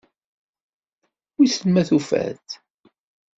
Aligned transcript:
Wissen 1.37 1.69
ma 1.71 1.83
tufa-t? 1.89 2.47